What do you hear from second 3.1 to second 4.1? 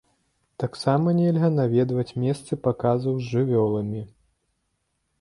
з жывёламі.